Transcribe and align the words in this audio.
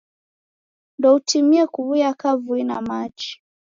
Ndoutimie 0.97 1.63
kuw'uya 1.73 2.11
kavui 2.21 2.63
na 2.67 2.77
machi. 2.87 3.31